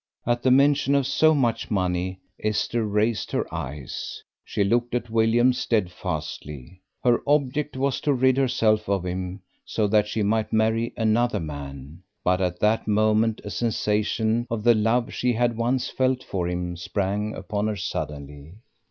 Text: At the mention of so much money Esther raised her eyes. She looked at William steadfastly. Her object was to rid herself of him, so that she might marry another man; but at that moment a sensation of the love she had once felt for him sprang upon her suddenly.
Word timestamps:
At 0.25 0.41
the 0.41 0.49
mention 0.49 0.95
of 0.95 1.05
so 1.05 1.35
much 1.35 1.69
money 1.69 2.21
Esther 2.43 2.87
raised 2.87 3.31
her 3.33 3.45
eyes. 3.53 4.23
She 4.43 4.63
looked 4.63 4.95
at 4.95 5.11
William 5.11 5.53
steadfastly. 5.53 6.81
Her 7.03 7.21
object 7.27 7.77
was 7.77 8.01
to 8.01 8.13
rid 8.15 8.35
herself 8.35 8.89
of 8.89 9.05
him, 9.05 9.41
so 9.63 9.85
that 9.89 10.07
she 10.07 10.23
might 10.23 10.51
marry 10.51 10.91
another 10.97 11.39
man; 11.39 12.01
but 12.23 12.41
at 12.41 12.59
that 12.61 12.87
moment 12.87 13.41
a 13.43 13.51
sensation 13.51 14.47
of 14.49 14.63
the 14.63 14.73
love 14.73 15.13
she 15.13 15.33
had 15.33 15.55
once 15.55 15.87
felt 15.91 16.23
for 16.23 16.49
him 16.49 16.75
sprang 16.75 17.35
upon 17.35 17.67
her 17.67 17.75
suddenly. 17.75 18.55